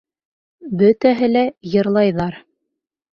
Бөтәһе 0.79 1.29
лә 1.29 1.43
йырлайҙар. 1.73 2.39